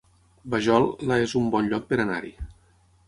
Vajol, 0.53 0.87
la 1.11 1.19
es 1.25 1.35
un 1.41 1.51
bon 1.57 1.69
lloc 1.75 1.89
per 1.93 2.01
anar-hi 2.07 2.33